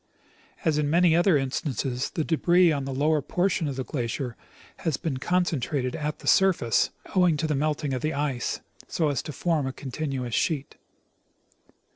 As 0.65 0.79
in 0.79 0.89
many 0.89 1.15
other 1.15 1.37
instances, 1.37 2.09
the 2.09 2.23
debris 2.23 2.71
on 2.71 2.85
the 2.85 2.91
lower 2.91 3.21
portion 3.21 3.67
of 3.67 3.75
the 3.75 3.83
glacier 3.83 4.35
has 4.77 4.97
been 4.97 5.17
concentrated 5.17 5.95
at 5.95 6.17
the 6.17 6.27
surface, 6.27 6.89
owing 7.15 7.37
to 7.37 7.45
the 7.45 7.53
melting 7.53 7.93
of 7.93 8.01
the 8.01 8.15
ice, 8.15 8.61
so 8.87 9.09
as 9.09 9.21
to 9.21 9.31
form 9.31 9.67
a 9.67 9.71
continuous 9.73 10.33
sheet. 10.33 10.75